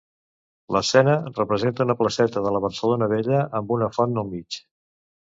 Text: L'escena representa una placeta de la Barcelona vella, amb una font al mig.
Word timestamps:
L'escena 0.75 1.11
representa 1.33 1.85
una 1.89 1.95
placeta 1.99 2.43
de 2.45 2.53
la 2.55 2.61
Barcelona 2.63 3.09
vella, 3.11 3.43
amb 3.61 3.75
una 3.77 3.91
font 3.99 4.17
al 4.23 4.31
mig. 4.33 4.59